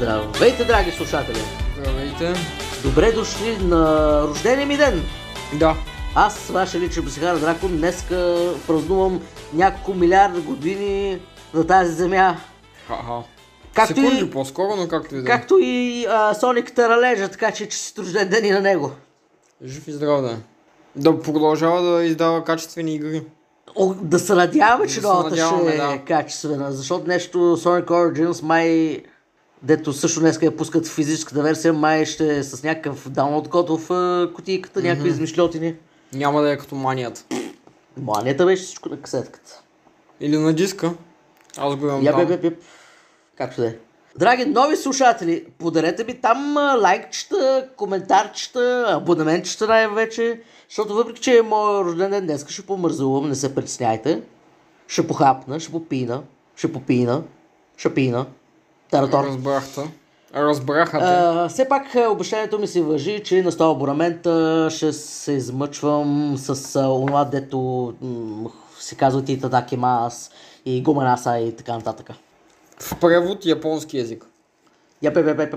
[0.00, 1.38] Здравейте, драги слушатели!
[1.78, 2.40] Здравейте.
[2.82, 5.02] Добре дошли на рождения ми ден!
[5.58, 5.76] Да.
[6.14, 9.20] Аз, вашия личен психар Дракон, днеска празнувам
[9.54, 11.20] няколко милиарда години
[11.54, 12.36] на тази земя.
[12.88, 13.22] Ха-ха.
[13.74, 15.26] Както Секунди и- по-скоро, но както и да е.
[15.26, 18.90] Както и а, Соник Таралежа, така че честит рожден ден и на него.
[19.64, 20.36] Жив и здрав да.
[20.96, 23.22] Да продължава да издава качествени игри.
[23.76, 25.98] О, да се надяваме, че Да новата ще е да.
[26.06, 29.02] качествена, защото нещо Sonic Origins май,
[29.62, 33.70] дето също днес я пускат в физическата версия, май ще е с някакъв даунлоад код
[33.70, 35.74] в а, кутийката, някакви измишлетини.
[36.12, 37.24] Няма да е като манията.
[37.96, 39.62] Манията беше всичко на касетката.
[40.20, 40.94] Или на диска.
[41.56, 42.20] Аз го имам там.
[42.20, 42.54] яп, яп, яп.
[43.36, 43.74] Както да е.
[44.18, 51.86] Драги нови слушатели, подарете ми там лайкчета, коментарчета, абонаментчета най-вече, защото въпреки, че е моят
[51.86, 54.22] рожден ден днес, ще помързувам, не се притесняйте.
[54.86, 56.22] Ще похапна, ще попина,
[56.56, 57.22] ще попина,
[57.76, 58.26] ще пина.
[58.90, 59.24] Таратор.
[59.24, 59.90] Разбрахте.
[60.34, 61.04] Разбраха те.
[61.04, 66.34] А, все пак а, обещанието ми се въжи, че на 100 абонамента ще се измъчвам
[66.38, 67.58] с а, онова, дето
[68.00, 70.30] м- се казва Тита Дакимас
[70.66, 72.10] и Гуменаса и така нататък.
[72.78, 74.26] В превод японски язик.
[75.02, 75.54] Яп, яп, яп, яп.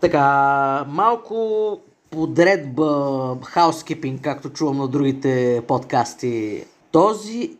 [0.00, 1.78] Така, малко
[2.10, 6.64] подредба, хаускипинг, както чувам на другите подкасти.
[6.92, 7.56] Този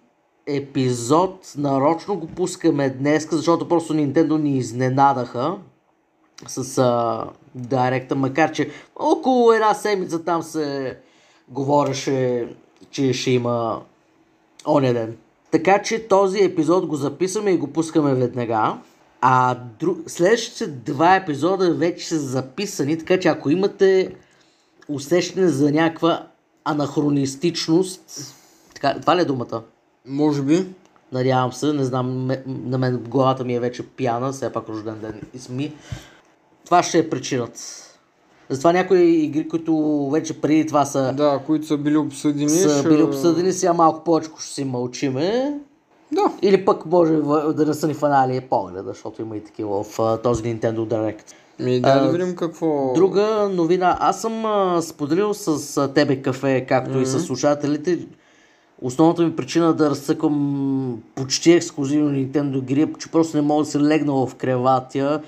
[0.46, 5.56] епизод нарочно го пускаме днес, защото просто Nintendo ни изненадаха
[6.46, 10.96] с а, директа, макар че около една седмица там се
[11.48, 12.48] говореше,
[12.90, 13.80] че ще има
[14.66, 15.16] оня ден.
[15.50, 18.78] Така че този епизод го записваме и го пускаме веднага.
[19.20, 19.98] А друг...
[20.06, 24.14] следващите два епизода вече са записани, така че ако имате
[24.88, 26.26] усещане за някаква
[26.64, 28.34] анахронистичност,
[28.74, 29.62] така, това ли е думата?
[30.08, 30.66] Може би.
[31.12, 35.20] Надявам се, не знам, на мен главата ми е вече пияна, все пак рожден ден
[35.34, 35.72] и сми.
[36.64, 37.60] Това ще е причината.
[38.48, 39.74] Затова някои игри, които
[40.12, 42.48] вече преди това са, Да, които са били обсъдени.
[42.50, 45.58] са ще- били обсъдени, сега малко повече ще си мълчиме.
[46.12, 46.32] Да.
[46.42, 47.12] Или пък може
[47.52, 51.32] да не са ни фанали погледа, защото има и такива в този Nintendo Direct.
[51.58, 52.92] Ми, да, А, да видим какво...
[52.94, 53.96] Друга новина.
[54.00, 57.98] Аз съм а, споделил с а, тебе кафе, както и с слушателите.
[58.84, 63.70] Основната ми причина да разцъкам почти ексклюзивно Nintendo игри, е, че просто не мога да
[63.70, 65.22] се легна в креватя,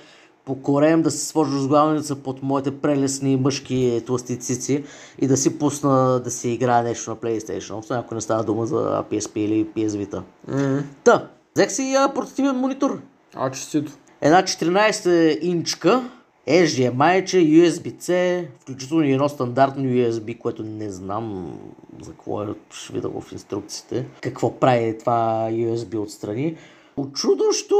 [0.44, 4.84] по корем да се сложа разглавница под моите прелесни мъжки тластицици
[5.18, 8.66] и да си пусна да си играе нещо на PlayStation, освен ако не става дума
[8.66, 10.22] за PSP или PS Vita.
[10.48, 13.00] М, Та, взех си а, портативен монитор.
[13.34, 13.92] А, честито.
[14.20, 16.10] Една 14 инчка,
[16.48, 21.58] HDMI, че USB-C, включително и едно стандартно USB, което не знам
[22.02, 24.06] за какво е, ще видя в инструкциите.
[24.20, 26.56] Какво прави това USB отстрани.
[26.96, 27.76] Очудващо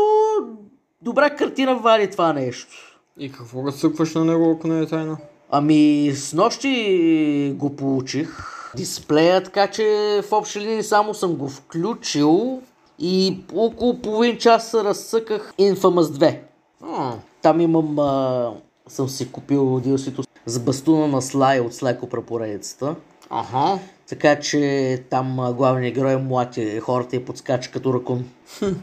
[1.03, 3.01] добра картина вали това нещо.
[3.19, 5.19] И какво разсъкваш на него, ако не е тайна?
[5.51, 8.57] Ами, с нощи го получих.
[8.77, 12.63] Дисплея, така че в общи линии само съм го включил
[12.99, 16.39] и около половин час разсъках Infamous
[16.83, 17.21] 2.
[17.47, 18.53] Там имам, а,
[18.89, 22.95] съм си купил DLC-то с бастуна на Слай от Слайко поредицата.
[23.31, 23.79] аха.
[24.09, 28.25] Така че там главният герой е млад и хората я подскача като ракун.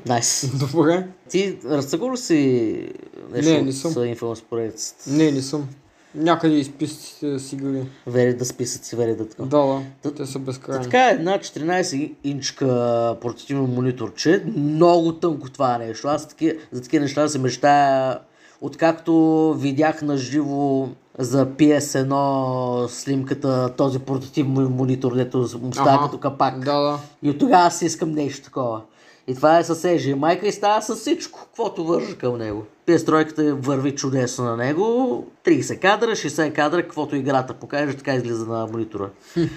[0.05, 0.51] Найс.
[0.59, 1.07] Добре.
[1.29, 2.89] Ти разцъгвал ли си
[3.33, 3.91] нещо Не, не съм.
[3.91, 5.09] с Infamous поредицата?
[5.09, 5.67] Не, не съм.
[6.15, 7.83] Някъде изписите си игри.
[8.07, 9.43] Вери да списат си, вери да така.
[9.43, 10.11] Да, да.
[10.13, 10.83] Те са безкрайни.
[10.83, 16.07] Така е, една 14 инчка портативно мониторче, много тънко това нещо.
[16.07, 18.19] Аз таки, за такива неща се мечтая,
[18.63, 26.03] откакто видях на живо за PS1 снимката, този портативен монитор, дето му става Аха.
[26.03, 26.59] като капак.
[26.59, 26.99] Да, да.
[27.23, 28.81] И от тогава аз искам нещо такова.
[29.27, 32.65] И това е с EG майка и става с всичко, каквото вържа към него.
[32.87, 35.27] PS3 върви чудесно на него.
[35.45, 39.09] 30 кадра, 60 кадра, каквото играта покаже, така излиза на монитора.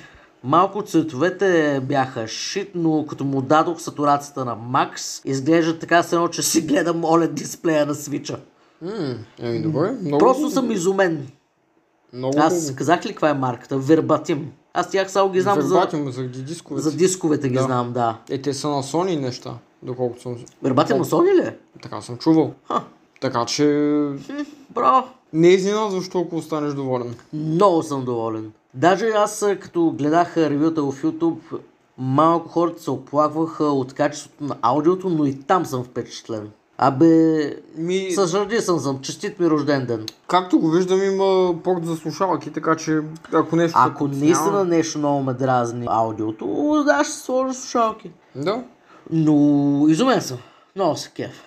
[0.44, 6.28] Малко цветовете бяха шит, но като му дадох сатурацията на макс, изглежда така се едно,
[6.28, 8.38] че си гледам OLED дисплея на свича.
[8.82, 8.90] М,
[9.38, 9.92] Еми, добре.
[10.02, 11.28] Много Просто съм изумен.
[12.12, 13.78] Много Аз казах ли каква е марката?
[13.78, 14.52] Вербатим.
[14.74, 16.82] Аз тях само ги знам за, Вербатим заради дисковете.
[16.88, 17.62] за дисковете ги Да.
[17.62, 18.18] знам, да.
[18.30, 20.36] Е, те са на Sony неща, доколкото съм...
[20.62, 21.54] Вербатим на Sony ли?
[21.82, 22.52] Така съм чувал.
[22.68, 22.84] Ха,
[23.20, 23.64] Така че...
[24.70, 25.06] браво.
[25.32, 27.14] Не е изненадващо, ако останеш доволен.
[27.32, 28.52] Много съм доволен.
[28.74, 31.38] Даже аз, като гледах ревюта в YouTube,
[31.98, 36.50] малко хората се оплакваха от качеството на аудиото, но и там съм впечатлен.
[36.78, 40.06] Абе, Ми, съжален съм, честит ми рожден ден.
[40.28, 43.00] както го виждам, има порт за слушалки, така че
[43.32, 43.78] ако нещо...
[43.82, 48.10] Ако наистина нещо много ме дразни аудиото, да, ще сложа слушалки.
[48.36, 48.62] Да.
[49.10, 49.32] Но
[49.88, 50.38] изумен съм.
[50.76, 51.42] Много се кеф.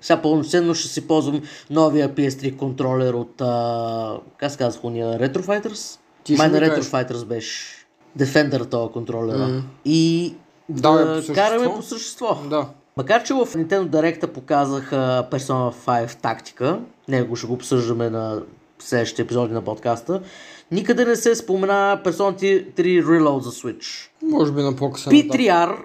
[0.00, 5.42] Сега пълноценно ще си ползвам новия PS3 контролер от, а, как се казах, уния Retro
[5.42, 5.98] Fighters?
[6.24, 6.82] Ти Май на Retro.
[6.82, 7.86] Fighters беше.
[8.18, 9.48] Defender този контролера.
[9.48, 9.58] Мгм.
[9.84, 10.34] И
[10.68, 11.34] Да, да, по същество.
[11.34, 12.38] караме по същество.
[12.50, 12.66] Да.
[12.98, 18.42] Макар, че в Nintendo Direct показаха Persona 5 тактика, него ще го обсъждаме на
[18.78, 20.22] следващите епизоди на подкаста,
[20.70, 22.36] никъде не се спомена Persona
[22.72, 24.08] 3 Reload за Switch.
[24.22, 25.36] Може би на по-късен етап.
[25.36, 25.76] P3R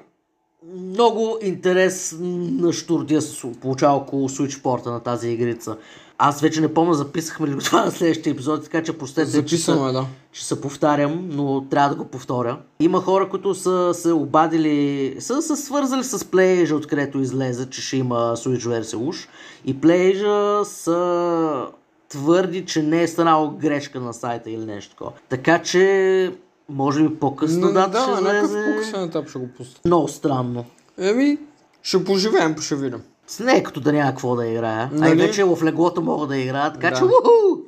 [0.75, 5.77] много интерес на штурдия се получава около Switch порта на тази игрица.
[6.23, 9.37] Аз вече не помня, записахме ли го това на следващия епизод, така че простете, че
[9.37, 10.05] Записано се, е, да.
[10.31, 12.57] че се повтарям, но трябва да го повторя.
[12.79, 17.97] Има хора, които са се обадили, са се свързали с PlayAsia, откъдето излезе, че ще
[17.97, 19.27] има Switch версия уж.
[19.65, 21.67] И PlayAsia са
[22.09, 25.11] твърди, че не е станало грешка на сайта или нещо такова.
[25.29, 26.33] Така че,
[26.69, 28.71] може би по-късно Но, дата ще да, някакъв излезе.
[28.71, 29.79] по-късен етап ще го пусна.
[29.85, 30.65] Много странно.
[30.97, 31.37] Еми,
[31.83, 33.01] ще поживеем, ще видим.
[33.31, 34.89] С не е като да няма какво да играя.
[34.93, 35.21] Нали?
[35.21, 36.95] вече в леглото мога да играя, така Да.
[36.95, 37.61] че уху!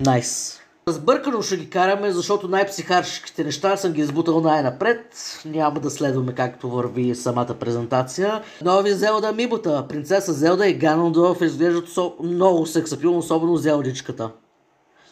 [0.00, 0.60] Найс.
[0.88, 5.14] Сбъркано ще ги караме, защото най-психаршките неща съм ги избутал най-напред.
[5.44, 8.42] Няма да следваме както върви самата презентация.
[8.64, 14.30] Нови Зелда Мибота, принцеса Зелда и Ганondorf изглеждат со- много сексапилно, особено Зелдичката.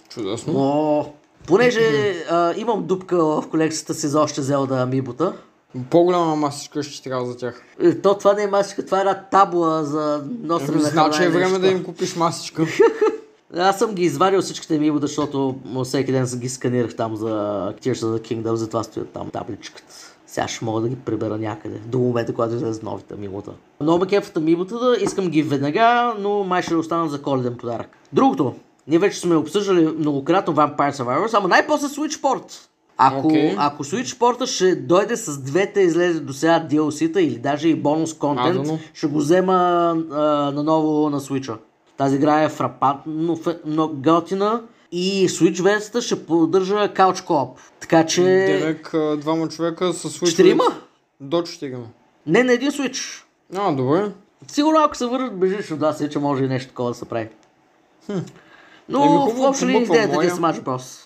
[0.08, 0.52] Чудесно.
[0.52, 1.12] Но,
[1.46, 1.80] понеже
[2.30, 5.32] а, имам дупка в колекцията си за още Зелда Амибота,
[5.90, 7.62] По-голяма масичка ще трябва за тях.
[7.80, 11.26] е, то това не е масичка, това е една табла за носене на Значи и
[11.26, 11.60] е време нещо.
[11.60, 12.66] да им купиш масичка.
[13.56, 17.26] Аз съм ги извадил всичките ми, защото всеки ден ги сканирах там за
[17.82, 19.94] Tears of the Kingdom, затова стоят там табличката.
[20.26, 23.50] Сега ще мога да ги прибера някъде, до момента, когато излезе новите мибота.
[23.80, 27.88] Много ме кефата мибота, да искам ги веднага, но май ще останат за коледен подарък.
[28.12, 28.54] Другото,
[28.88, 32.66] ние вече сме обсъждали многократно Vampire Survivors, ама най-после Switch Port.
[32.98, 33.54] Ако, Окей.
[33.58, 38.14] ако Switch порта ще дойде с двете излезе до сега DLC-та или даже и бонус
[38.14, 38.78] контент, Адано.
[38.94, 39.54] ще го взема
[40.12, 40.20] а,
[40.52, 41.56] наново на Switch-а.
[41.96, 44.62] Тази игра е фрапантно много готина
[44.92, 47.50] и Switch версията ще поддържа Couch Co-op.
[47.80, 48.22] Така че...
[48.22, 50.30] Демек, а, двама човека с Switch.
[50.30, 50.64] Четирима?
[51.20, 51.86] До четирима.
[52.26, 53.22] Не на един Switch.
[53.56, 54.10] А, добре.
[54.48, 57.28] Сигурно ако се върнат бежично, да, се че може и нещо такова да се прави.
[58.88, 60.30] Но Еми, в хубаво, общи линии идеята ти е.
[60.30, 61.05] Smash Bros.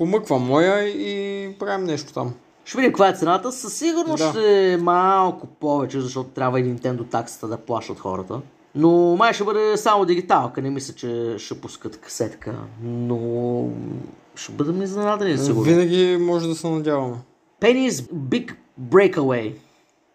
[0.00, 2.34] Помъквам моя и правим нещо там.
[2.64, 3.52] Ще видим каква е цената.
[3.52, 4.30] Със сигурност Да.
[4.30, 8.40] ще е малко повече, защото трябва и Nintendo таксата да плащат хората.
[8.74, 12.54] Но май ще бъде само дигиталка, не мисля, че ще пускат касетка.
[12.82, 13.68] Но
[14.34, 15.62] ще бъдем изненадани, сигурно.
[15.62, 17.16] Винаги може да се надяваме.
[17.60, 19.54] Penny's Big Breakaway.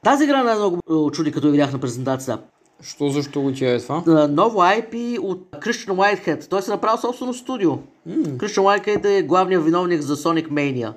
[0.03, 2.43] Тази игра най-много ме очуди, като видях на презентацията.
[2.81, 4.27] Що защо го ти е това?
[4.29, 6.49] Ново IP от Christian Whitehead.
[6.49, 7.77] Той се направил собствено студио.
[8.09, 10.93] Christian Whitehead е главният виновник за Sonic Mania.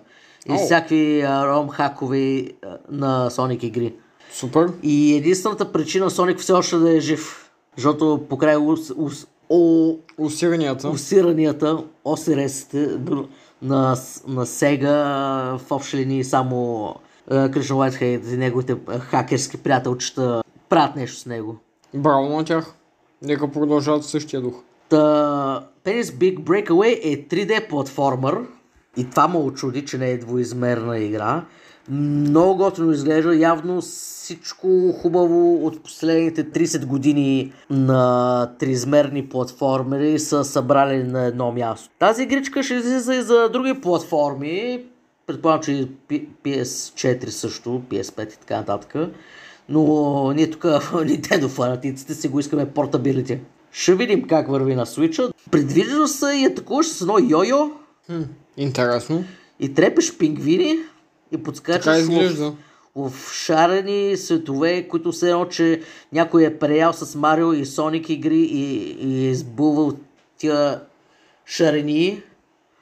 [0.49, 0.59] И Ау.
[0.59, 2.53] всякакви ром хакови
[2.91, 3.95] на Sonic игри.
[4.33, 4.69] Супер.
[4.83, 10.89] И единствената причина Соник все още да е жив, защото покрай ус, ус, о, Усиранията.
[10.89, 12.89] усиранията, осиресите
[13.63, 13.97] на,
[14.27, 14.95] на Сега
[15.59, 16.95] в общи линии само
[17.29, 21.57] Кришна Уайтхейд и неговите хакерски приятелчета правят нещо с него.
[21.95, 22.75] Браво на тях.
[23.23, 24.63] Нека продължават същия дух.
[24.89, 24.97] Та,
[25.85, 28.39] Penny's Big Breakaway е 3D платформер
[28.97, 31.45] и това ме очуди, че не е двоизмерна игра.
[31.91, 41.03] Много готино изглежда, явно всичко хубаво от последните 30 години на триизмерни платформери са събрали
[41.03, 41.91] на едно място.
[41.99, 44.85] Тази игричка ще излиза и за други платформи,
[45.27, 48.95] предполагам, че и P- PS4 също, PS5 и така нататък.
[49.69, 53.39] Но ние тук Nintendo фанатиците си го искаме портабилити.
[53.73, 55.33] Ще видим как върви на Switch.
[55.51, 57.71] Предвижда се и атакуваш с едно йо-йо
[58.07, 58.23] Хм,
[58.57, 59.25] интересно.
[59.61, 60.79] и трепеш пингвини
[61.33, 62.53] и подскачаш в,
[62.97, 65.81] в шарени светове, които все едно, че
[66.13, 69.93] някой е преял с Марио и Соник игри и, и е избувал
[70.39, 70.81] тия
[71.47, 72.23] шарени.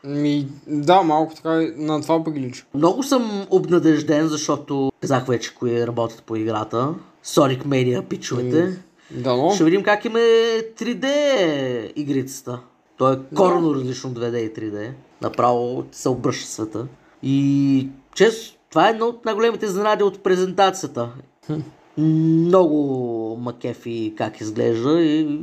[0.06, 2.64] Ми, да, малко така на това прилича.
[2.74, 6.94] Много съм обнадежден, защото казах вече кои работят по играта.
[7.24, 8.78] Sonic Mania пичовете.
[9.10, 9.50] Дано.
[9.50, 10.20] Ще видим как им е
[10.78, 11.06] 3D
[11.96, 12.60] игрицата.
[12.96, 14.90] То е коренно различно 2D и 3D.
[15.22, 16.86] Направо се обръща света.
[17.22, 21.08] И често, това е едно от най-големите изненади от презентацията.
[21.98, 25.40] Много макефи как изглежда и,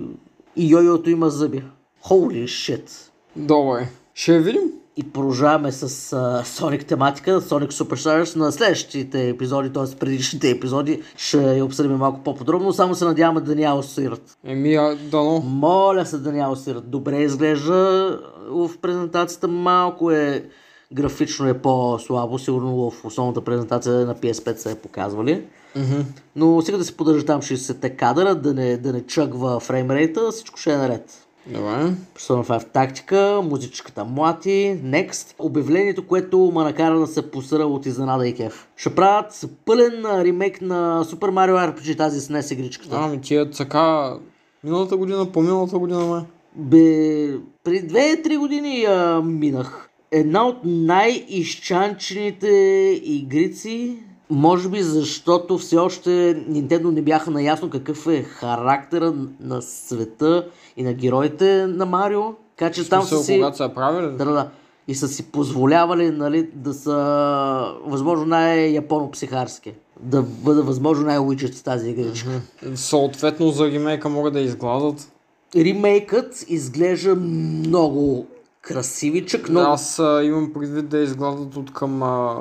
[0.55, 1.63] и йойото има зъби.
[2.05, 2.89] Holy shit!
[3.35, 3.87] Добре.
[4.15, 4.61] Ще видим.
[4.97, 9.95] И продължаваме с uh, Sonic тематика, Sonic Superstars на следващите епизоди, т.е.
[9.95, 11.01] предишните епизоди.
[11.17, 14.37] Ще я обсъдим малко по-подробно, само се надяваме да няма осират.
[14.45, 15.39] Еми, а, дано.
[15.39, 16.89] Моля се да няма осират.
[16.89, 20.45] Добре изглежда в презентацията, малко е
[20.93, 25.45] графично е по-слабо, сигурно в основната презентация на PS5 се е показвали.
[25.75, 26.01] Мгм.
[26.35, 30.59] Но сега да се поддържа там 60-те кадъра, да не, да не чъгва фреймрейта, всичко
[30.59, 31.27] ще е наред.
[31.47, 31.93] Добре.
[32.15, 35.35] Persona 5 тактика, музичката млати, next.
[35.39, 38.67] Обявлението, което ма накара да се посъра от изненада и кеф.
[38.75, 42.95] Ще правят пълен а, ремейк на Super Mario RPG тази с NES игричката.
[42.99, 44.17] Ами тия цака
[44.63, 46.21] миналата година, по-миналата година май.
[46.55, 46.77] Бе,
[47.63, 49.89] при 2-3 години я минах.
[50.11, 52.49] Една от най-изчанчените
[53.03, 53.97] игрици,
[54.33, 56.09] може би защото все още
[56.49, 60.47] Nintendo не бяха наясно какъв е характера на света
[60.77, 62.23] и на героите на Марио.
[62.57, 63.35] Така че там са си...
[63.35, 64.17] когато са правили.
[64.17, 64.49] Да, да.
[64.87, 69.71] И са си позволявали нали, да са възможно най-японо-психарски.
[69.99, 72.29] Да бъда възможно най-уичет с тази игричка.
[72.75, 75.11] Съответно за ремейка могат да изгледат.
[75.55, 78.27] Ремейкът изглежда много
[78.61, 82.37] красивичък, но Аз а, имам предвид да изгледат от към, а,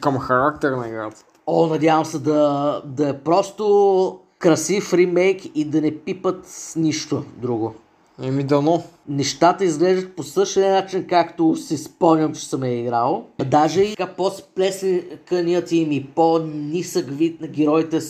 [0.00, 1.24] към характер на играта.
[1.46, 7.24] О, надявам се да, да е просто красив ремейк и да не пипат с нищо
[7.36, 7.74] друго.
[8.22, 8.82] Еми дано.
[9.08, 13.26] Нещата изглеждат по същия начин, както си спомням, че съм е играл.
[13.46, 18.00] Даже и по-сплесканият им и по-нисък вид на героите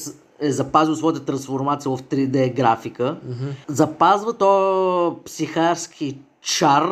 [0.40, 3.16] е запазил своята трансформация в 3D графика.
[3.68, 6.88] Запазва то психарски чар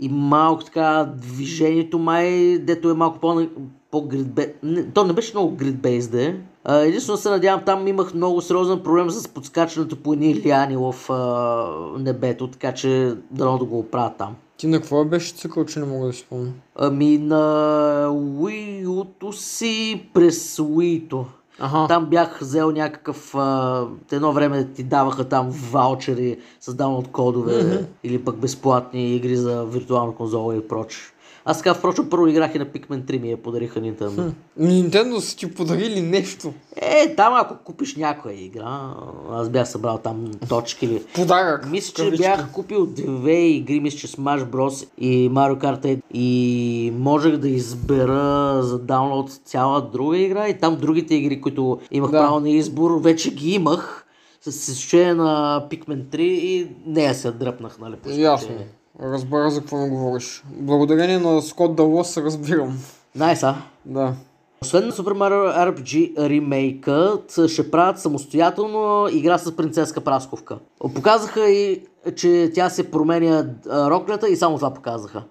[0.00, 3.46] и малко така движението май, дето е малко по
[3.90, 4.54] по гридбе...
[4.62, 6.34] не, То не беше много гридбейс да е.
[6.68, 12.02] Единствено се надявам, там имах много сериозен проблем с подскачането по едни лиани в а,
[12.02, 14.36] небето, така че дано да го оправя там.
[14.56, 16.52] Ти на какво беше цикъл, че не мога да си спомня?
[16.76, 21.26] Ами на Wii си през Wii-то.
[21.58, 21.86] Аха.
[21.88, 23.34] Там бях взел някакъв...
[23.34, 29.64] А, едно време ти даваха там ваучери с даунлоад кодове или пък безплатни игри за
[29.64, 31.02] виртуална конзола и прочее.
[31.50, 34.30] Аз така, впрочем, първо играх и на Pikmin 3 ми я подариха Nintendo.
[34.60, 36.52] Nintendo са ти подарили нещо.
[36.76, 38.94] Е, там ако купиш някоя игра,
[39.30, 41.02] аз бях събрал там точки или...
[41.14, 41.70] Подарък.
[41.70, 42.22] Мисля, че Кавички.
[42.22, 44.88] бях купил две игри, мисля, че Smash Bros.
[44.98, 50.76] и Mario Kart 8 и можех да избера за даунлоад цяла друга игра и там
[50.76, 52.18] другите игри, които имах Да.
[52.18, 54.04] право на избор, вече ги имах
[54.40, 57.94] с изключение на Pikmin 3 и нея се дръпнах, нали?
[58.06, 58.34] Ясно.
[58.48, 58.68] изключение.
[59.02, 60.44] Разбира за какво ми говориш.
[60.46, 62.78] Благодарение на Скот Далос се разбирам.
[63.14, 63.56] Найс, а?
[63.84, 64.14] Да.
[64.62, 70.58] Освен на Super Mario RPG ремейкът, ще правят самостоятелно игра с принцеска Прасковка.
[70.94, 71.82] Показаха и,
[72.16, 75.22] че тя се променя а, роклята и само това показаха.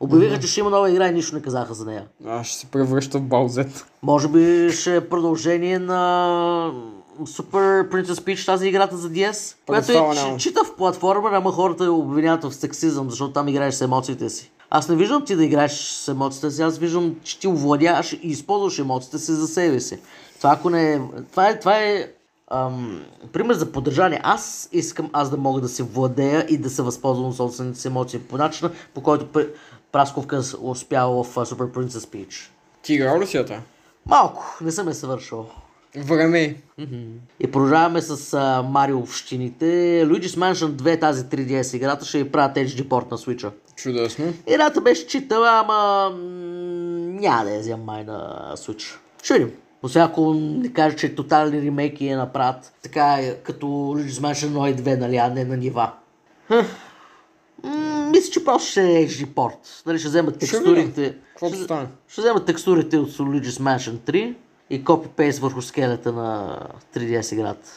[0.00, 2.04] Обявиха, че ще има нова игра и нищо не казаха за нея.
[2.26, 3.86] Аз ще се превръща в Балзет.
[4.02, 6.72] Може би ще е продължение на
[7.20, 12.44] Super Princess Peach тази играта за DS, която е читав платформа, ама хората я обвиняват
[12.44, 14.50] в сексизъм, защото там играеш с емоциите си.
[14.70, 18.18] Аз не виждам ти да играеш с емоциите си, аз виждам, че ти овладяваш и
[18.22, 19.98] използваш емоциите си за себе си.
[20.38, 21.00] Това ако не е...
[21.30, 22.06] Това е, това е
[22.50, 23.02] ам,
[23.32, 24.20] пример за поддържание.
[24.22, 28.20] Аз искам аз да мога да се владея и да се възползвам собствените си емоции
[28.20, 29.50] по начина, по който Пр-
[29.92, 32.48] Прасковка успяла в Super Princess Peach.
[32.82, 33.62] Ти играл ли си я?
[34.06, 35.46] Малко, не съм я съвършил.
[35.96, 36.56] Време.
[37.40, 39.64] И продължаваме с а, Марио общините.
[40.06, 43.50] Luigi's Mansion 2, тази 3DS играта, ще я правят HD порт на Switch.
[43.76, 44.32] Чудесно.
[44.46, 46.18] Играта беше читава, ама м,
[47.10, 48.18] няма да я взема май на
[48.56, 48.96] Switch.
[49.22, 49.52] Ще видим.
[49.82, 54.70] Освен ако не кажа, че тотални ремейки я направят така е, като Luigi's Mansion 1
[54.70, 55.92] и 2, нали, а не на нива.
[56.50, 56.64] М,
[58.10, 59.82] Мисля, че просто ще е HD порт.
[59.86, 61.14] Нали, ще вземат Ще текстурите.
[61.38, 61.86] Ще- стане.
[62.08, 64.34] ще вземат текстурите от Luigi's Mansion 3
[64.72, 66.58] и копи-пейст върху скелета на
[66.94, 67.68] 3DS играта.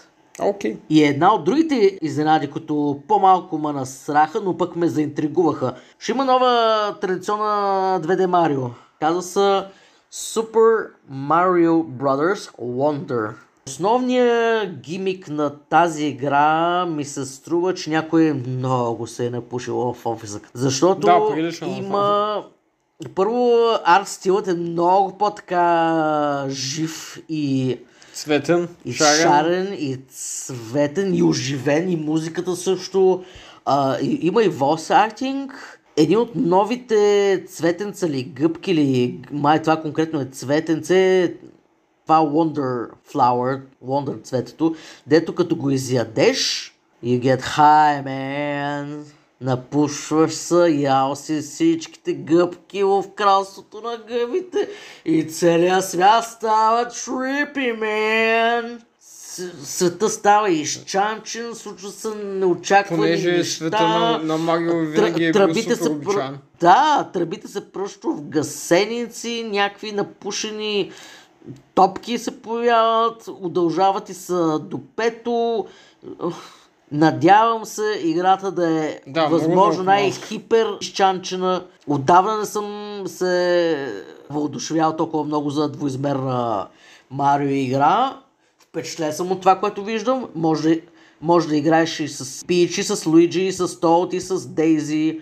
[0.42, 0.78] Окей.
[0.90, 5.74] И една от другите изненади, които по-малко ме насраха, но пък ме заинтригуваха.
[6.00, 8.70] Ще има нова традиционна 2D Марио.
[9.00, 9.64] Казва се
[10.14, 13.34] Super Mario Brothers Wonder.
[13.68, 20.06] Основният гимик на тази игра ми се струва, че някой много се е напушил в
[20.06, 20.40] офиса.
[20.54, 22.44] Защото Да, има...
[23.16, 27.78] Първо, арт стилът е много по-така жив и
[28.14, 28.68] Цветен.
[28.86, 29.22] и шарен.
[29.22, 29.74] шарен.
[29.74, 33.24] и цветен, и оживен, и музиката също.
[33.66, 35.52] А, и, има и voice acting.
[35.98, 41.34] Един от новите цветенца или гъбки, или май това конкретно е цветенце,
[42.04, 44.76] това Wonder Flower, Wonder цветето,
[45.08, 46.72] дето като го изядеш,
[47.04, 49.04] you get high, man.
[49.42, 54.70] Напушваш се, ял си всичките гъбки в кралството на гъбите
[55.06, 58.80] и целият свят става man.
[59.00, 63.56] С- Света става изчанчен, случва се неочаквани Понеже неща.
[63.56, 66.14] света на, на Марио винаги е бил тръбите супер са обичан.
[66.16, 66.38] пръ...
[66.60, 70.92] Да, тръбите са пръщо в гасеници, някакви напушени
[71.76, 75.66] топки се появяват, удължават и са до пето.
[76.92, 81.66] Надявам се играта да е Да, възможно най-хипер изчанчена.
[81.88, 83.94] Отдавна не съм се
[84.30, 86.68] въодушевял толкова много за двоизмерна
[87.12, 88.18] Марио игра.
[88.60, 90.28] Впечатлен съм от това, което виждам.
[90.36, 90.82] Може,
[91.22, 95.22] може да играеш и с Пич, и с Луиджи, и с Толт, и с Дейзи.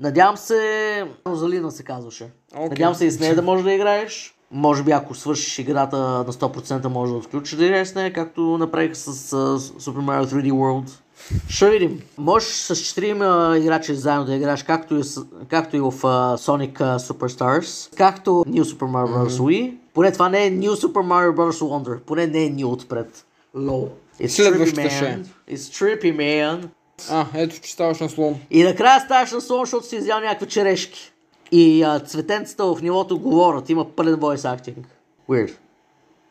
[0.00, 2.30] Надявам се, Розалина се казваше.
[2.54, 2.68] Окей.
[2.68, 4.34] Надявам се и с нея да можеш да играеш.
[4.50, 8.58] Може би ако свършиш играта на 100% може да отключиш да играеш с нея, както
[8.58, 11.03] направих с uh, Super Mario 3D World.
[11.48, 12.02] Ще видим.
[12.18, 16.72] Можеш с 4 играчи заедно да играеш, както и, с, както и в uh, Sonic
[16.72, 19.28] uh, Superstars, както New Super Mario Bros.
[19.28, 19.74] Wii.
[19.94, 21.50] Поне това не е New Super Mario Bros.
[21.50, 21.98] Wonder.
[22.00, 23.24] Поне не е New отпред.
[23.56, 25.18] It's Следващата trippy, ще е.
[25.18, 25.26] man.
[25.50, 26.68] It's trippy, man.
[27.10, 28.40] А, ето, че ставаш на слон.
[28.50, 31.12] И накрая ставаш на сон, защото си изял някакви черешки.
[31.52, 33.70] И а, цветенцата в нивото говорят.
[33.70, 34.84] Има пълен voice acting.
[35.30, 35.52] Weird.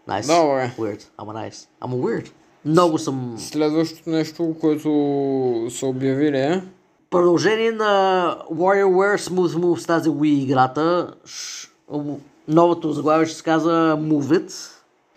[0.09, 0.41] Nice.
[0.41, 0.71] Добре.
[0.79, 1.03] Weird.
[1.17, 1.67] Ама nice.
[1.81, 2.29] Ама weird.
[2.65, 3.35] Много съм...
[3.37, 4.87] Следващото нещо, което
[5.69, 6.61] са обявили е...
[7.09, 11.13] Продължение на WarioWare Smooth Move с тази Wii играта.
[12.47, 14.69] Новото заглавие ще се казва Move It.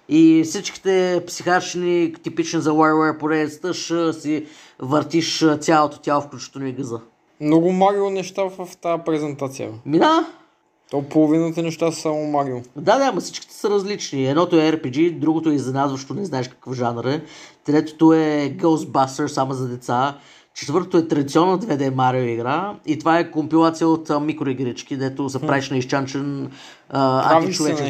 [0.09, 4.47] И всичките психачни, типични за WarioWare поредицата, ще си
[4.79, 7.01] въртиш цялото тяло, включително и гъза.
[7.41, 9.71] Много Марио неща в тази презентация.
[9.87, 10.27] Мина?
[10.91, 12.61] То половината неща са само Марио.
[12.77, 14.27] Да, да, ама всичките са различни.
[14.27, 17.23] Едното е RPG, другото е изненадващо, не знаеш какъв жанр е.
[17.65, 20.19] Третото е Ghostbusters, само за деца.
[20.55, 22.75] Четвъртото е традиционна 2D Марио игра.
[22.87, 26.51] И това е компилация от а, микроигрички, дето се правиш на изчанчен
[26.91, 27.87] а, античовечец.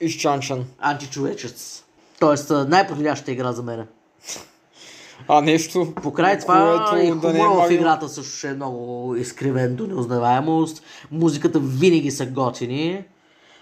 [0.00, 0.64] изчанчен.
[0.78, 1.84] Античовечец.
[2.20, 3.86] Тоест най-подходяща игра за мен.
[5.28, 8.54] А нещо, Покрай това което и да не е хумора в играта също ще е
[8.54, 10.82] много изкривен до неузнаваемост.
[11.10, 13.04] Музиката винаги са готини.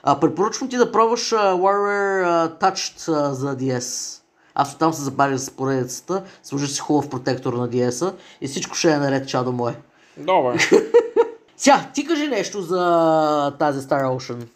[0.03, 4.19] А, препоръчвам ти да пробваш uh, Warrior uh, Touched а, за DS.
[4.55, 8.93] Аз оттам се забавих с поредицата, сложи си хубав протектор на DS-а и всичко ще
[8.93, 9.75] е наред, чадо мое.
[10.17, 10.59] Добре.
[11.57, 14.47] Сега, ти кажи нещо за тази Star Ocean.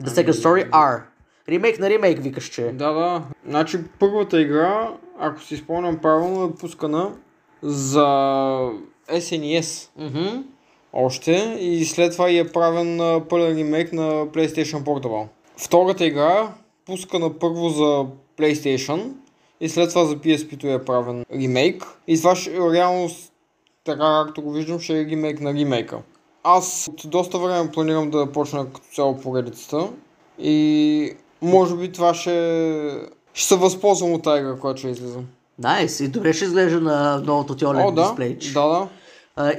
[0.00, 1.02] The Second Story R.
[1.48, 2.62] Ремейк на ремейк, викаш, че.
[2.62, 3.22] Да, да.
[3.48, 7.12] Значи първата игра, ако си спомням правилно, е пускана
[7.62, 8.06] за
[9.10, 10.42] SNES Мгм.
[10.92, 15.26] още и след това е правен пълен ремейк на PlayStation Portable.
[15.56, 16.52] Втората игра,
[16.86, 18.06] пускана първо за
[18.38, 19.12] PlayStation
[19.60, 21.84] и след това за PSP-то е правен ремейк.
[22.06, 23.10] И това ще, реално,
[23.84, 25.98] така както го виждам, ще е ремейк на ремейка.
[26.42, 29.88] Аз от доста време планирам да почна като цяло поредицата
[30.38, 35.18] и може би това ще, ще се възползвам от тази игра, която ще излиза.
[35.58, 38.38] Найс, и добре ще изглежда на новото ти OLED да, дисплей.
[38.54, 38.88] да, да.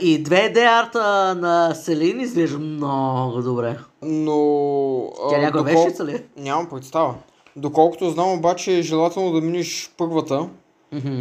[0.01, 3.77] И 2D арта на Селин изглежда много добре.
[4.01, 4.37] Но...
[5.25, 6.11] а, Тя някоя докол- вещица ли?
[6.11, 6.23] е?
[6.37, 7.13] Нямам представа.
[7.55, 10.47] Доколкото знам обаче е желателно да минеш първата,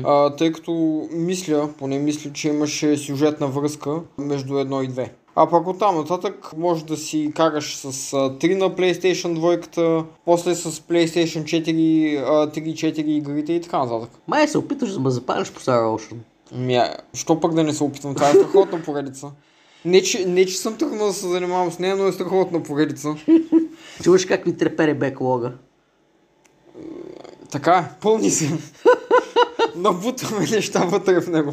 [0.04, 0.72] а, тъй като
[1.12, 5.12] мисля, поне мисля, че имаше сюжетна връзка между едно и две.
[5.38, 10.54] А пак оттам нататък може да си караш с а, 3 на PlayStation 2, после
[10.54, 14.10] с PlayStation 4, а, 3-4 игрите и така нататък.
[14.28, 16.16] Май се опиташ да ме запалиш по Star Ocean.
[16.52, 18.14] Ми, а, що пък да не се опитвам?
[18.14, 19.30] Това е страхотна поредица.
[19.84, 23.16] Не че, не, че съм тръгнал да се занимавам с нея, но е страхотна поредица.
[24.02, 25.52] Чуваш как ми трепери беклога.
[27.50, 28.58] Така е, пълни се.
[29.76, 31.52] Набутваме неща вътре в него.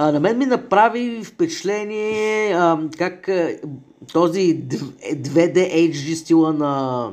[0.00, 3.56] А, на мен ми направи впечатление а, как а,
[4.12, 7.04] този дв- 2D HD стила на,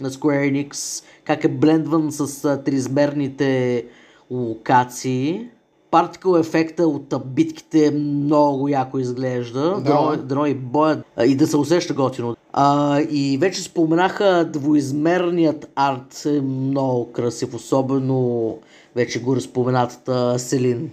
[0.00, 3.84] на Square Enix, как е блендван с а, триизмерните
[4.30, 5.46] локации.
[5.90, 9.80] Партикъл ефекта от битките много яко изглежда.
[9.84, 10.16] Да.
[10.16, 12.36] Дано, и боят и да се усеща готино.
[12.52, 18.58] А, и вече споменаха двоизмерният арт е много красив, особено
[18.96, 20.90] вече го споменатата Селин.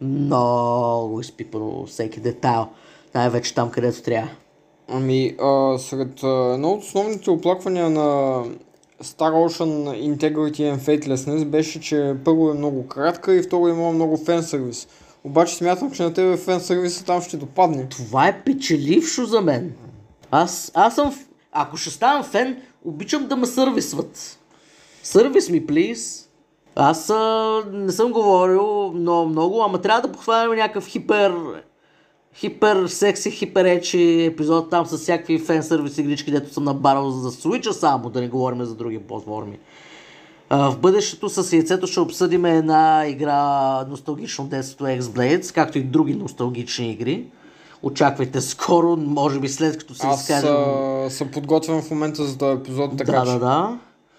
[0.00, 2.66] Много изпипано всеки детайл.
[3.14, 4.30] Най-вече там, където трябва.
[4.88, 8.42] Ами, а, сред а, едно от основните оплаквания на
[9.04, 14.16] Star Ocean Integrity and Faithlessness беше, че първо е много кратка и второ има много
[14.16, 14.88] фен сервис.
[15.24, 17.88] Обаче смятам, че на тебе фен сервиса там ще допадне.
[17.88, 19.72] Това е печелившо за мен.
[20.30, 21.14] Аз, аз съм...
[21.52, 24.38] Ако ще ставам фен, обичам да ме сървисват.
[25.02, 26.25] Сървис ми, плиз.
[26.76, 31.34] Аз а, не съм говорил много, много, ама трябва да похвалим някакъв хипер...
[32.34, 37.30] Хипер секси, хипер ечи епизод там с всякакви фен сервис игрички, дето съм набарал за
[37.30, 39.58] Switch само, да не говорим за други платформи.
[40.50, 46.14] А, в бъдещето с яйцето ще обсъдим една игра носталгично детство X-Blades, както и други
[46.14, 47.24] носталгични игри.
[47.82, 50.54] Очаквайте скоро, може би след като се Аз изкажем.
[50.56, 53.32] а, се подготвям в момента за този епизод, така Да, че...
[53.32, 53.78] да, да.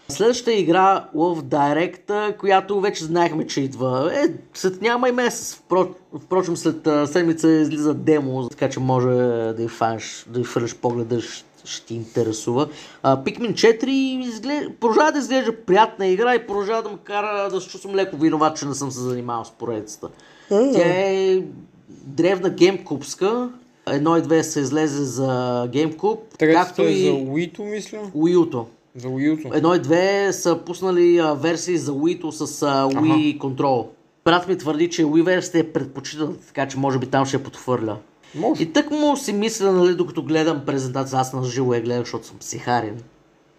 [0.09, 4.11] Следващата игра Love Direct, която вече знаехме, че идва.
[4.13, 5.55] Е, след няма и месец.
[5.55, 5.87] Впро...
[6.19, 9.09] Впрочем, след а, седмица излиза демо, така че може
[9.53, 12.67] да и фанш, да и фърляш погледа, ще, ти интересува.
[13.03, 13.85] А, Pikmin 4
[14.27, 14.79] изглед...
[14.79, 18.57] продължава да изглежда приятна игра и продължава да ме кара да се чувствам леко виноват,
[18.57, 20.07] че не съм се занимавал с поредицата.
[20.49, 21.41] Тя е
[21.89, 23.49] древна геймкупска.
[23.89, 25.27] Едно и две се излезе за
[25.73, 27.99] GameCube, Третата както е и за Wii-то, мисля.
[28.15, 28.67] Wii U-то.
[28.97, 29.49] За Wii-то.
[29.53, 33.88] Едно и две са пуснали а, версии за Wii с а, Wii Control.
[34.25, 37.97] Брат ми твърди, че Wii е предпочитана, така че може би там ще я потвърля.
[38.36, 38.63] Може.
[38.63, 42.27] И тък му си мисля, нали, докато гледам презентация, аз на живо я гледах, защото
[42.27, 43.01] съм психарен.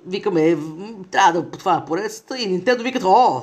[0.07, 3.43] Викаме, м, трябва да потваря поредицата и Nintendo викат, о,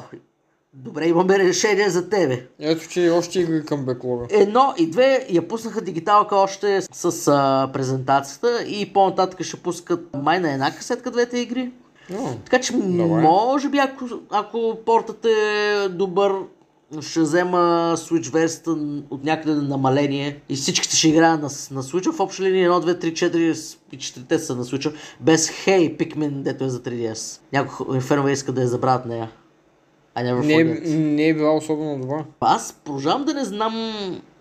[0.73, 2.47] добре, имаме решение за тебе.
[2.59, 4.25] Ето, че още игри към беклога.
[4.29, 10.39] Едно и две я пуснаха дигиталка още с а, презентацията и по-нататък ще пускат май
[10.39, 11.71] на една касетка двете игри.
[12.45, 13.05] Така че Добре.
[13.05, 16.31] може би ако, ако портът е добър,
[17.01, 18.71] ще взема Switch версията
[19.09, 22.11] от някъде на намаление и всичките ще играят на, на Switch.
[22.11, 24.95] В обща линия 1, 2, 3, 4 и 4 са на Switch.
[25.19, 27.39] Без Hey Pikmin, дето е за 3DS.
[27.53, 29.31] Някои фенове искат да я забравят нея.
[30.17, 30.63] Не, е,
[30.95, 32.25] не е била особено добра.
[32.39, 33.73] Аз продължавам да не знам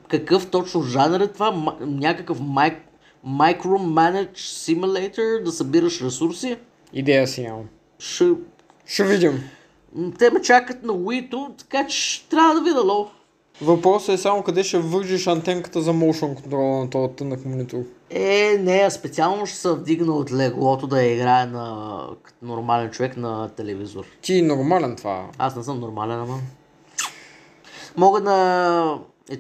[0.09, 1.77] какъв точно жанр е това.
[1.81, 2.75] Някакъв майк...
[3.27, 6.57] Micromanage Simulator, да събираш ресурси.
[6.95, 7.69] Идея си нямам.
[7.99, 8.33] Ще...
[8.87, 9.43] Ще видим.
[10.19, 13.11] Те ме чакат на Wii-то, така че трябва да видя ло.
[13.63, 17.79] Въпросът е само къде ще вържиш антенката за motion контрола на този тънък монитор.
[18.11, 23.17] Е, не, а специално ще се вдигна от леглото да играе на като нормален човек
[23.17, 24.05] на телевизор.
[24.23, 25.27] Ти нормален това.
[25.39, 26.39] Аз не съм нормален, ама.
[27.97, 28.99] Мога да
[29.31, 29.37] е,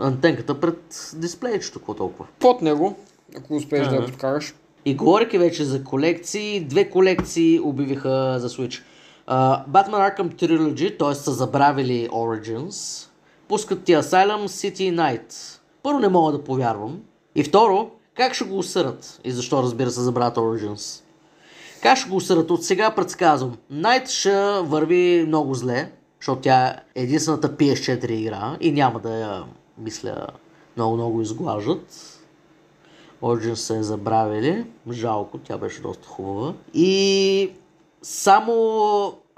[0.00, 2.26] антенката пред дисплейчето, какво толкова.
[2.38, 2.96] Под него,
[3.36, 4.54] ако успееш да я подкараш.
[4.88, 8.82] И говоряки вече за колекции, две колекции обявиха за Switch.
[9.28, 11.14] Uh, Batman Arkham Trilogy, т.е.
[11.14, 13.08] са забравили Origins,
[13.48, 15.58] пускат ти Asylum City Night.
[15.82, 17.00] Първо не мога да повярвам.
[17.34, 19.20] И второ, как ще го усърат?
[19.24, 21.02] И защо разбира се забравят Origins?
[21.82, 22.50] Как ще го усърат?
[22.50, 23.56] От сега предсказвам.
[23.72, 29.44] Night ще върви много зле, защото тя е единствената PS4 игра и няма да я,
[29.78, 30.26] мисля,
[30.76, 32.17] много-много изглажат.
[33.22, 34.64] Origins се е забравили.
[34.90, 36.54] Жалко, тя беше доста хубава.
[36.74, 37.50] И
[38.02, 38.52] само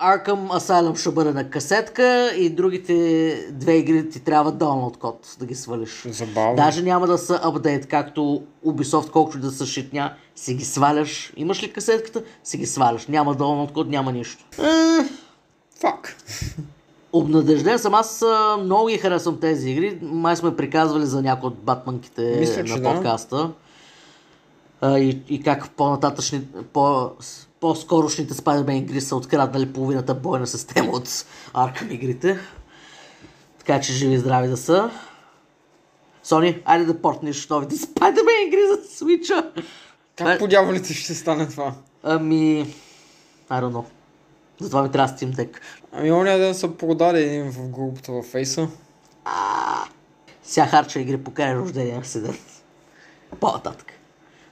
[0.01, 5.47] Arkham Asylum ще бъде на касетка и другите две игри ти трябва download код да
[5.47, 6.07] ги свалиш.
[6.11, 6.57] Забавно.
[6.57, 11.33] Даже няма да са апдейт, както Ubisoft, колкото да са шитня, си ги сваляш.
[11.37, 12.23] Имаш ли касетката?
[12.45, 13.07] Си ги сваляш.
[13.07, 14.45] Няма download код, няма нищо.
[14.63, 15.09] Е,
[15.81, 16.17] Фак.
[17.13, 18.25] Обнадежден съм, аз
[18.61, 19.99] много ги харесвам тези игри.
[20.03, 23.51] Май сме приказвали за някои от батманките Мисля, на да.
[24.81, 27.11] А, и, и как по-нататъчни, по,
[27.61, 31.09] по-скорошните Spider-Man игри са откраднали половината бойна система от
[31.55, 32.39] Arkham игрите.
[33.59, 34.91] Така че живи и здрави да са.
[36.23, 39.63] Сони, айде да портнеш новите Spider-Man игри за Switch-а.
[40.17, 41.75] Как по дяволите ще стане това?
[42.03, 42.75] Ами,
[43.51, 43.85] I don't know.
[44.61, 45.57] Затова ми трябва Steam Deck.
[45.93, 48.69] Ами оня ден са продаде един в групата във фейса.
[50.43, 52.39] Сега харча игри по край рождения си ден.
[53.41, 53.93] По-нататък.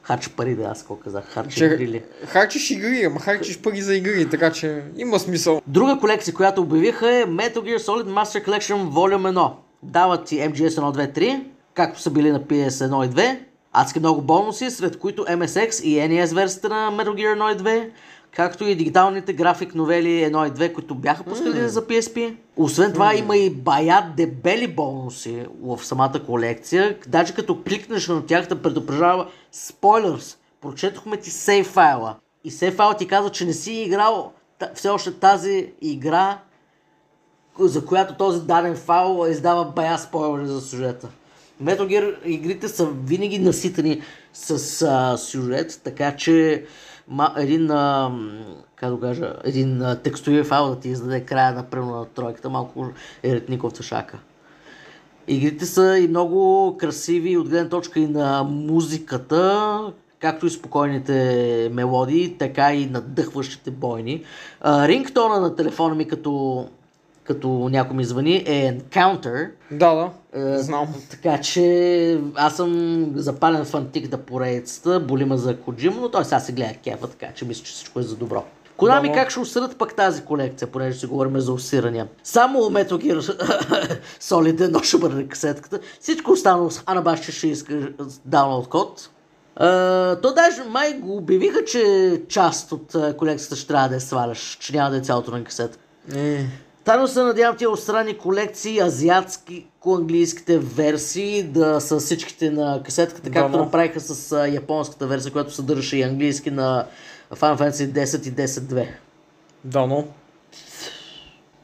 [0.09, 1.25] Харча пари, да, аз какво казах.
[1.25, 2.03] Харча игри ли.
[2.27, 5.63] Харчиш игри, ама харчиш пари за игри, така че има смисъл.
[5.67, 9.53] Друга колекция, която обявиха е Metal Gear Solid Master Collection Volume 1.
[9.83, 11.45] Дават ти MGS 1, 2, 3,
[11.75, 13.39] както са били на PS1 и 2.
[13.73, 17.89] Адски много бонуси, сред които MSX и NES версията на Metal Gear 1 и 2,
[18.39, 22.37] както и дигиталните график новели 1 и 2, които бяха пускали за PSP.
[22.57, 26.99] Освен това има и бая дебели бонуси в самата колекция.
[27.09, 30.39] Даже като кликнеш на тях да предупреждава спойлерс.
[30.61, 32.15] Прочетохме ти сейф файла.
[32.45, 34.33] И сейф файла ти казва, че не си играл
[34.75, 36.39] все още тази игра,
[37.61, 41.09] за която този даден файл издава бая спойлери за сюжета.
[41.63, 46.65] Metal Gear игрите са винаги наситени с а, сюжет, така че
[47.37, 48.13] един, а,
[48.77, 52.51] как да кажа, един а, текстови файл да ти издаде края на примерно на тройката,
[52.51, 52.87] малко
[53.23, 54.19] е ретниковата шака.
[55.29, 59.81] Игрите са и много красиви от гледна точка и на музиката,
[60.21, 64.25] както и спокойните мелодии, така и надъхващите бойни.
[64.65, 66.65] Рингтона на телефона ми като,
[67.29, 69.51] като някой ми звъни е Encounter.
[69.71, 70.95] Да, да, Е, знам.
[71.11, 76.41] Така че аз съм запален фантик да поредицата, боли ме за Коджим, но той сега
[76.41, 78.45] се гледа кефа, така че мисля, че всичко е за добро.
[78.77, 82.09] Конами Да, как ще усърдат пък тази колекция, понеже си говорим за усирания.
[82.23, 83.21] Само Metal Gear
[84.21, 85.81] Solid 1 ще бъде касетката.
[86.01, 87.73] Всичко останало, а на баш ще иска
[88.29, 89.11] download код.
[89.57, 94.01] А, то даже май го обявиха, че част от а, колекцията ще трябва да я
[94.01, 95.79] сваляш, че няма да е цялото на касета.
[96.15, 96.47] Е,
[96.85, 103.41] Тайно се надявам тия отстрани колекции, азиатски, английските версии да са всичките на касетката, Да,
[103.41, 103.65] както но.
[103.65, 106.87] направиха с а, японската версия, която съдържаше и английски на
[107.35, 108.89] Final Fantasy 10 и 10.2.
[109.65, 110.09] да, но.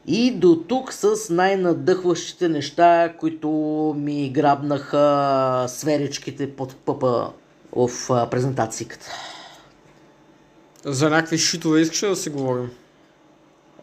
[0.07, 3.49] И до тук с най-надъхващите неща, които
[3.97, 7.31] ми грабнаха сферичките под пъпа
[7.75, 7.89] в
[8.31, 9.05] презентацията.
[10.85, 12.69] За някакви шитове искаш да си говорим?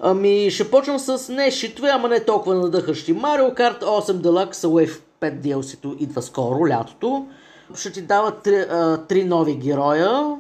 [0.05, 3.15] Ами, ще почвам с не шитове, ама не толкова надъхащи.
[3.15, 7.27] Mario Kart 8 Deluxe Wave 5 DLC-то идва скоро, лятото.
[7.75, 10.37] Ще ти дават три, а, три нови героя.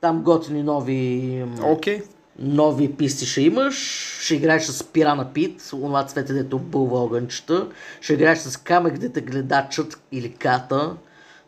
[0.00, 2.02] Там готини нови, Окей.
[2.38, 3.74] нови писти ще имаш.
[4.20, 7.66] Ще играеш с Пирана Пит, онова цвете, дето бълва огънчета.
[8.00, 10.92] Ще играеш с камък, дете гледачът или ката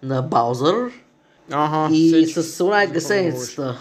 [0.02, 0.90] на Баузър.
[1.50, 3.78] Ага, И с она гасеницата.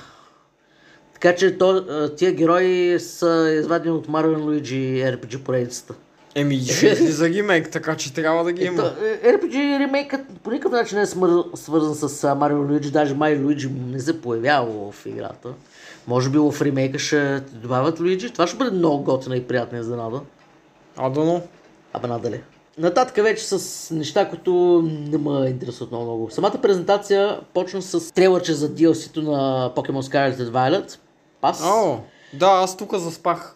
[1.21, 1.85] Така че то,
[2.17, 5.93] тия герои са извадени от Mario Luigi RPG поредицата.
[6.35, 8.93] Еми, ще излиза ремейк, така че трябва да ги има.
[9.23, 11.43] Е, RPG ремейкът по никакъв начин не е смър...
[11.55, 15.49] свързан с Mario Luigi, даже Mario Luigi не се появява в играта.
[16.07, 18.33] Може би в ремейка ще добавят Luigi.
[18.33, 20.21] Това ще бъде много готина и приятна изненада.
[20.97, 21.41] А, да, но.
[21.93, 22.41] Абе надали.
[22.77, 26.29] Нататък вече с неща, които не ме интересуват много много.
[26.31, 30.97] Самата презентация почна с трейлърче за DLC-то на Pokemon Scarlet Violet.
[31.41, 31.63] Пас.
[31.63, 31.99] О,
[32.33, 33.55] да, аз тук заспах.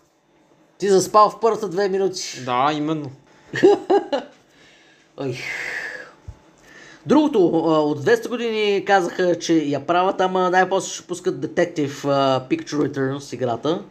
[0.77, 2.41] Ти заспал в първата две минути.
[2.45, 3.11] Да, именно.
[5.17, 5.37] Ой.
[7.05, 7.47] Другото,
[7.89, 12.01] от 200 години казаха, че я правят, ама най-после ще пускат Detective
[12.49, 13.81] Picture Returns играта.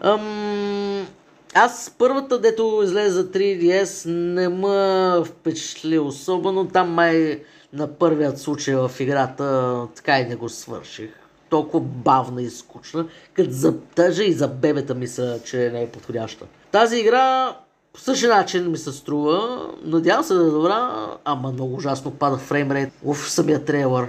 [0.00, 1.06] Ам,
[1.54, 6.68] аз първата, дето излезе за 3DS, не ме впечатли особено.
[6.68, 7.40] Там май
[7.72, 11.19] на първият случай в играта така и не го свърших.
[11.50, 16.44] Толкова бавна и скучна, като за, даже и за бебета мисля, че не е подходяща.
[16.72, 17.56] Тази игра
[17.92, 19.68] по същия начин ми се струва.
[19.84, 24.08] Надявам се да е добра, ама много ужасно пада фреймрейт в самия трейлър.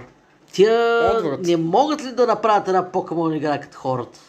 [0.53, 1.45] Тя Отврат.
[1.45, 4.19] не могат ли да направят една покемон игра като хората?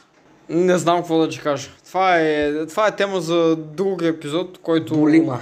[0.49, 1.71] Не знам какво да ти кажа.
[1.85, 4.95] Това е, това е тема за друг епизод, който...
[4.95, 5.41] Болима.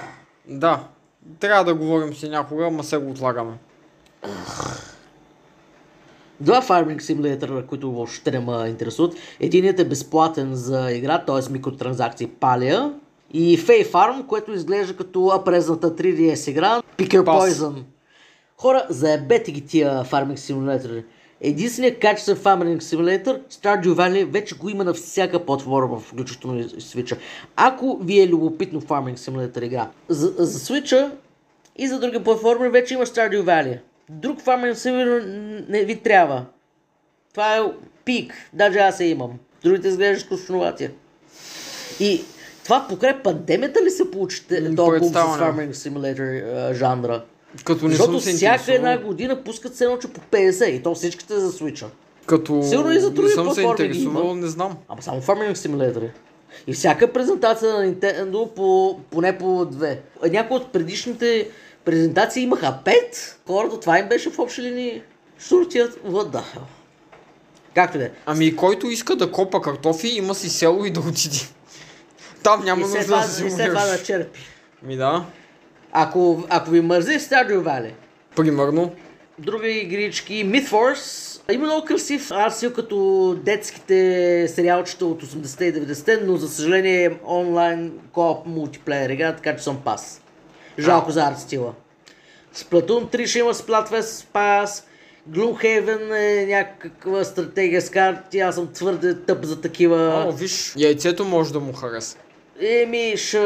[0.48, 0.80] Да.
[1.40, 3.52] Трябва да говорим си някога, ама се го отлагаме.
[6.40, 9.14] Два фарминг симулятора, които въобще не ме интересуват.
[9.40, 11.52] Единият е безплатен за игра, т.е.
[11.52, 12.92] микротранзакции Палия.
[13.32, 16.82] И Fay Farm, което изглежда като апрезната 3DS игра.
[16.98, 17.24] Pick Your.
[17.24, 17.82] Poison.
[18.56, 21.04] Хора, заебете ги тия фарминг симулятори.
[21.40, 27.16] Единственият качествен фарминг симулятор, Stardew Valley, вече го има на всяка платформа, включително и Switch.
[27.56, 31.10] Ако ви е любопитно фарминг симулятор игра, за, за Switch
[31.76, 33.78] и за други платформи вече има Stardew Valley.
[34.10, 35.26] Друг фарминг симулятор
[35.68, 36.44] не ви трябва.
[37.32, 37.60] Това е
[38.04, 39.30] пик, даже аз я имам.
[39.64, 40.90] Другите изглеждат скучноватия.
[42.00, 42.22] И
[42.64, 45.14] това покрай пандемията ли се получи бум
[45.72, 47.24] с симулятор а, жанра?
[47.64, 50.94] Като не Защото съм всяка една година пускат се едно, че по 50 и то
[50.94, 51.86] всичките за Switch.
[52.26, 54.76] като Сигурно и за други не съм се интересувал, не знам.
[54.88, 56.08] Ама само Farming Simulator.
[56.66, 60.00] И всяка презентация на Nintendo по, поне по две.
[60.30, 61.48] Някои от предишните
[61.84, 63.38] презентации имаха пет.
[63.46, 65.02] Хората това им беше в общи линии.
[65.40, 66.60] The hell.
[67.74, 68.10] Както да е.
[68.26, 71.38] Ами който иска да копа картофи, има си село и да отиде.
[72.42, 74.40] Там няма нужда да се и след това да черпи.
[74.82, 75.24] Ми да,
[75.92, 77.92] Ако, ако ви мързи Stardew Valley,
[78.36, 78.92] примерно.
[79.38, 86.16] други игрички, Myth Force, има много красив арсил като детските сериалчета от 80-те и 90-те,
[86.16, 90.22] но за съжаление е онлайн кооп мултиплеер игра, така че съм пас.
[90.78, 91.72] Жалко за арт стила.
[92.54, 94.86] Splatoon 3 ще има Splatfest пас,
[95.30, 100.24] Gloomhaven е някаква стратегия с карти, аз съм твърде тъп за такива.
[100.28, 102.16] О, виж, яйцето може да му хареса.
[102.60, 103.38] Еми, ще...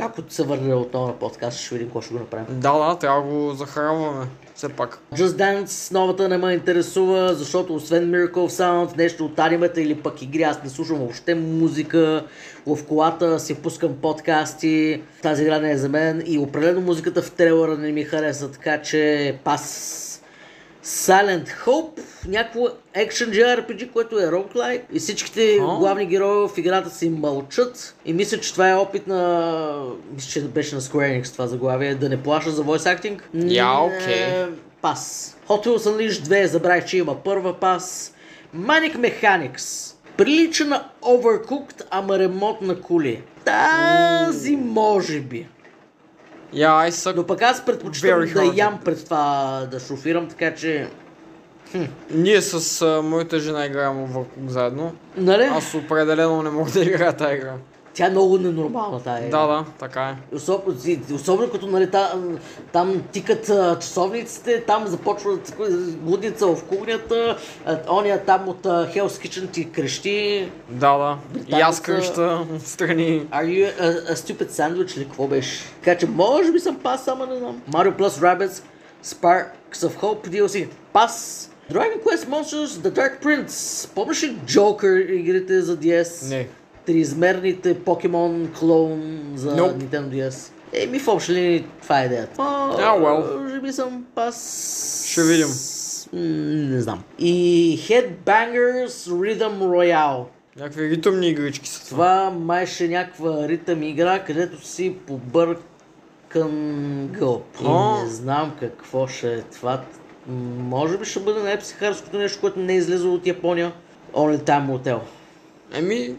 [0.00, 2.46] Ако се върне отново на подкаст, ще видим какво ще го направим.
[2.48, 4.26] Да, да, трябва да го захранваме.
[4.54, 4.98] Все пак.
[5.14, 9.94] Just Dance новата не ме интересува, защото освен Miracle of Sound, нещо от анимета или
[9.94, 12.24] пък игри, аз не слушам въобще музика.
[12.66, 15.02] В колата си пускам подкасти.
[15.22, 18.82] Тази игра не е за мен и определено музиката в трейлера не ми хареса, така
[18.82, 20.04] че пас.
[20.88, 22.60] Silent Hope, някакво
[22.96, 25.78] Action JRPG, което е roguelike и всичките А?
[25.78, 29.82] главни герои в играта си мълчат и мисля, че това е опит на...
[30.14, 33.20] Мисля, че беше на Square Enix това заглавие, да не плаща за voice acting.
[33.34, 34.14] Я, М, окей.
[34.14, 34.46] е,
[34.82, 35.36] Пас.
[35.48, 38.14] Hot Wheels Unleashed 2, забравих, че има първа пас.
[38.56, 39.94] Manic Mechanics.
[40.16, 43.22] Прилича на Overcooked, ама ремонт на кули.
[43.44, 45.46] Тази може би.
[46.54, 47.16] Yeah, I suck.
[47.16, 50.88] Но пък аз предпочитам да ям пред това да шофирам, така че...
[52.10, 54.92] Ние с а, моята жена играем Overcooked заедно.
[55.16, 55.42] Нали?
[55.42, 57.54] Аз определено не мога да играя тази игра.
[57.98, 59.38] Тя е много ненормална тази игра.
[59.38, 60.36] Да, да, така е.
[60.36, 60.76] Особено,
[61.14, 62.38] особено като нали, там,
[62.72, 65.56] там тикат а, часовниците, там започват
[66.06, 67.36] лудница в кухнята,
[67.90, 70.48] ония там от а, Hell's Kitchen ти крещи.
[70.68, 71.18] Да, да.
[71.58, 73.26] И аз кръща страни.
[73.26, 75.64] Are you a, a stupid sandwich или какво беше?
[75.84, 77.62] Така че може би съм пас, ама не знам.
[77.70, 78.62] Mario Plus Rabbids
[79.04, 80.68] Sparks of Hope DLC.
[80.92, 81.44] Пас.
[81.72, 83.88] Dragon Quest Monsters The Dark Prince.
[83.94, 86.28] Помниш ли Joker игрите за DS?
[86.28, 86.48] Не.
[86.88, 89.76] Триизмерните покемон клоун за Nope.
[89.76, 90.52] Nintendo DS.
[90.72, 92.42] Еми, в общи линии това е идеята.
[92.42, 93.42] Ah, well.
[93.42, 95.06] Може би съм пас.
[95.10, 95.48] Ще видим.
[96.70, 97.02] Не знам.
[97.18, 100.24] И Headbangers Rhythm Royale.
[100.56, 102.28] Някакви ритъмни игрички са това.
[102.28, 106.50] Това май ще някаква ритъм игра, където си побъркан
[107.08, 107.44] гълб.
[107.62, 108.02] И О.
[108.02, 109.80] не знам какво ще е това.
[110.58, 113.72] Може би ще бъде най-психарското нещо, което не е излезло от Япония.
[114.14, 114.98] Only Time Hotel.
[115.72, 116.14] Еми,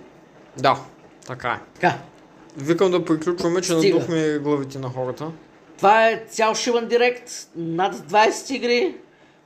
[0.57, 0.79] да,
[1.27, 1.59] така е.
[1.73, 1.97] Така,
[2.57, 3.95] Викам да приключваме, че Стига.
[3.95, 5.31] надухме главите на хората.
[5.77, 7.31] това е цял Шиван Директ.
[7.55, 8.97] Над 20 игри.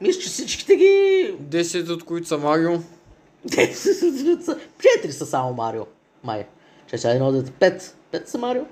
[0.02, 1.36] Мисля, че всичките ги...
[1.42, 2.80] 10 от които са Марио.
[3.48, 5.86] 4 са само Марио.
[6.24, 6.46] Май.
[6.88, 7.52] Че сега едно дете.
[7.52, 7.94] 5.
[8.14, 8.64] 5 са Марио.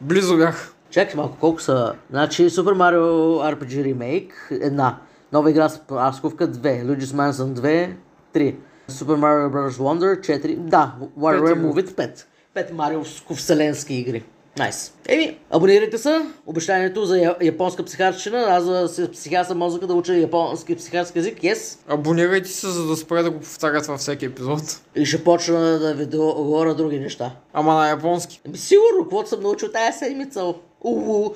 [0.00, 0.72] Близо бях.
[0.90, 1.94] Чакай малко, колко са?
[2.10, 4.98] Значи Super Mario RPG Remake, една.
[5.32, 6.82] Нова игра с разковка, две.
[6.84, 7.94] Luigi's Mansion 2,
[8.32, 8.56] три.
[8.88, 9.78] Super Mario Bros.
[9.78, 10.56] Wonder, 4.
[10.56, 12.24] Да, WarioWare Move It, 5.
[12.56, 13.02] 5 Марио
[13.34, 14.24] вселенски игри.
[14.58, 14.92] Найс.
[15.08, 16.20] Еми, абонирайте се.
[16.46, 18.38] Обещанието за японска психарщина.
[18.40, 21.38] Аз за с- психиатър мозъка да уча японски психарски език.
[21.38, 21.78] Yes.
[21.88, 24.60] Абонирайте се, за да спре да го повтарят във всеки епизод.
[24.94, 27.30] И ще почна да ви говоря други неща.
[27.52, 28.40] Ама на японски.
[28.46, 30.54] Еми, сигурно, каквото съм научил тази седмица.
[30.80, 31.30] Уху.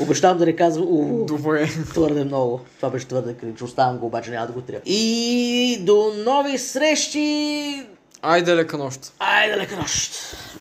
[0.00, 1.24] Обещавам да не казвам уху.
[1.24, 1.70] Добре.
[1.92, 2.60] Твърде много.
[2.76, 3.62] Това беше твърде кринч.
[3.62, 4.82] Оставам го, обаче няма да го трябва.
[4.86, 7.86] И до нови срещи!
[8.22, 9.12] Айде лека нощ.
[9.18, 10.12] Айде лека нощ!